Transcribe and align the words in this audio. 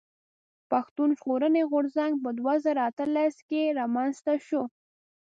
پښتون 0.71 1.09
ژغورني 1.19 1.63
غورځنګ 1.71 2.13
په 2.23 2.29
دوه 2.39 2.53
زره 2.65 2.81
اتلس 2.89 3.35
کښي 3.47 3.63
رامنځته 3.79 4.33
شو. 4.47 4.63